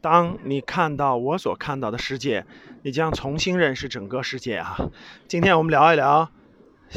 [0.00, 2.46] 当你看到我所看到的世界，
[2.82, 4.76] 你将重新认识整个世界啊！
[5.26, 6.30] 今天我们聊一聊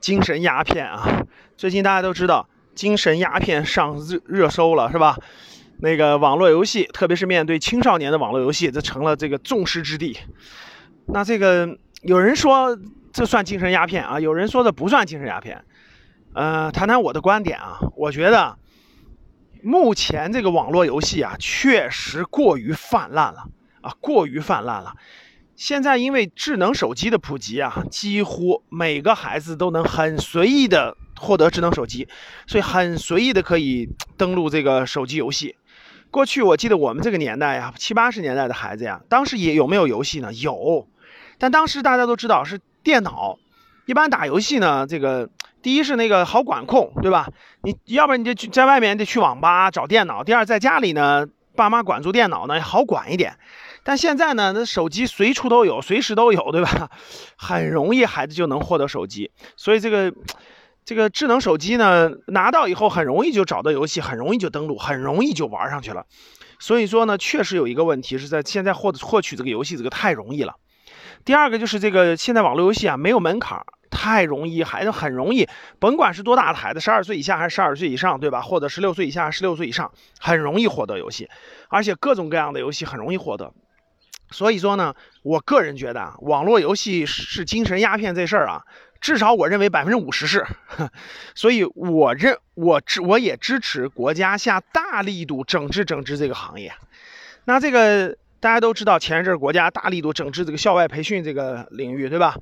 [0.00, 1.24] 精神鸦片啊。
[1.56, 5.16] 最近大家都知道，精神鸦片上热热搜了，是吧？
[5.78, 10.18] 那个网络游戏，特别是面对青少年的网络游戏，这成了这个众矢之的。
[11.06, 12.78] 那这个有人说
[13.12, 15.64] 这算精神鸦片啊，有人说这不算精神鸦片。
[16.34, 18.58] 呃，谈谈我的观点啊，我觉得。
[19.62, 23.44] 目前这个网络游戏啊，确实过于泛滥了
[23.80, 24.94] 啊，过于泛滥了。
[25.56, 32.08] 现在因为智能手机的普及啊，几乎每个孩子都能很随意的获得智能手机，
[32.46, 35.56] 所以很随意的可以登录这个手机游戏。
[36.10, 40.32] 过去我记得我们这个年代呀，七八十年代的孩子呀，当时也有没有游戏呢？
[40.32, 40.88] 有，
[41.38, 43.38] 但当时大家都知道是电脑。
[43.86, 45.28] 一般打游戏呢，这个
[45.62, 47.28] 第一是那个好管控，对吧？
[47.62, 50.24] 你要不然你就去在外面得去网吧找电脑。
[50.24, 53.36] 第二，在家里呢，爸妈管住电脑呢好管一点。
[53.82, 56.90] 但现在呢，那手机随处都有，随时都有，对吧？
[57.36, 59.30] 很容易孩子就能获得手机。
[59.56, 60.12] 所以这个
[60.84, 66.04] 这个智能手机呢，拿到以后很容易就找到游戏，很容易就登录，很容易就玩上去了。
[66.58, 70.54] 所以说呢，确实有一个问题是在现在获获取这个游戏这个太容易了。
[71.24, 73.62] 第二个就是这个现在网络游戏啊没有门槛。
[73.90, 78.40] 太容易，孩子很容易，甭管是多大的孩子，十二岁以下还是十二岁以上，对吧？
[78.40, 81.28] 或者十六岁以下、十六岁以上，很容易获得游戏，
[81.68, 83.52] 而且各种各样的游戏很容易获得。
[84.30, 88.62] 所以说呢，我个人觉得啊，网络游戏是精神鸦片这事儿啊，
[89.00, 90.46] 至少我认为百分之五十是。
[91.34, 96.72] 所以我认我支我也支持国家下大力度整治整治这个行业。
[97.44, 102.36] 那这个大家都知道，前一阵儿国家大力度整治这个校外培训这个领域，对吧？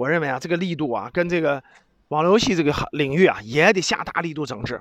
[0.00, 1.62] 我认为啊，这个力度啊，跟这个
[2.08, 4.80] 网络游戏这个领域啊，也得下大力度整治。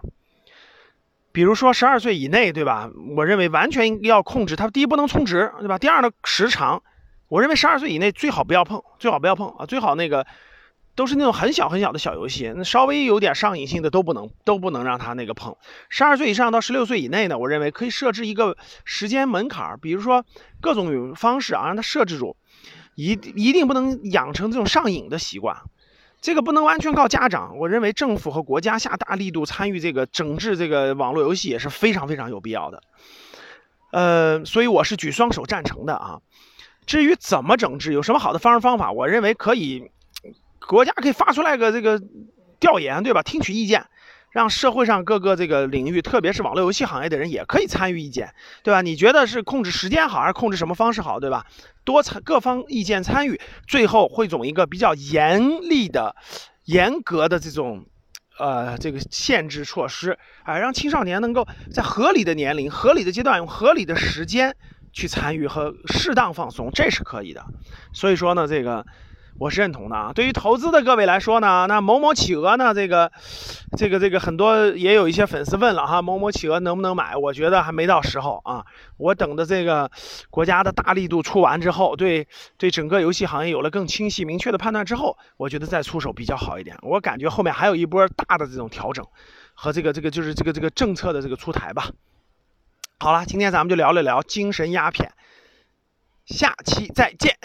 [1.34, 2.90] 比如说十二岁以内，对吧？
[3.18, 4.70] 我认为完全要控制它。
[4.70, 5.78] 第一不能充值，对吧？
[5.78, 6.82] 第二呢，时长，
[7.28, 10.26] 我认为十二岁以内最好不要碰，最好不要碰啊，最好那个
[10.96, 15.58] 都是那种很小很小的小游戏，那稍微有点上瘾性的都不能都不能让他那个碰。
[15.90, 18.56] 十二岁以上到十六岁以内呢，我认为可以设置一个
[18.86, 20.24] 时间门槛，比如说
[20.62, 22.38] 各种方式啊，让他设置住。
[23.00, 25.56] 一一定不能养成这种上瘾的习惯，
[26.20, 27.58] 这个不能完全靠家长。
[27.58, 32.84] 我认为政府和国家下大力度参与这个整治这个网络游戏也是非常非常有必要的。
[33.94, 36.20] 呃，所以我是举双手赞成的啊。
[36.86, 39.90] 至于怎么整治，有什么好的方式方法，我认为可以，
[40.68, 42.02] 国家可以发出来个这个
[42.60, 43.24] 调研，对吧？
[43.24, 43.86] 听取意见。
[44.32, 48.82] 让社会上各个这个领域，特别是网络游戏行业的人也可以参与意见，对吧？
[48.82, 51.46] 你觉得是控制时间好，还是控制什么方式好，对吧？
[51.84, 56.16] 多参各方意见参与，最后汇总一个比较严厉的、
[56.66, 57.86] 严格的这种，
[58.38, 64.56] 呃，这个限制措施，啊，让青少年能够在合理的年龄、合理的阶段，用合理的时间
[64.94, 67.44] 去参与和适当放松，这是可以的。
[67.94, 68.86] 所以说呢，这个。
[69.40, 70.12] 我是认同的啊。
[70.14, 73.12] 对于投资的各位来说呢，那某某企鹅呢，这个，
[73.78, 77.16] 这个，这个很多也有一些粉丝问了哈，某某企鹅能不能买？
[77.16, 78.66] 我觉得还没到时候啊。
[78.98, 79.90] 我等的这个
[80.30, 82.28] 国家的大力度出完之后，对
[82.58, 86.78] 对整个游戏行业有了更清晰明确的判断之后，我觉得再出手比较好一点。
[86.82, 89.06] 我感觉后面还有一波大的这种调整
[89.54, 91.90] 和这个这个就是这个这个政策的这个出台吧。
[93.00, 95.14] 好了，今天咱们就聊了聊精神鸦片，
[96.26, 97.38] 下期再见。